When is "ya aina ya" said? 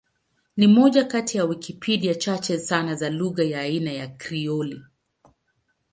3.43-4.07